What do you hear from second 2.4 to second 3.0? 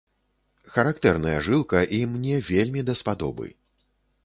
вельмі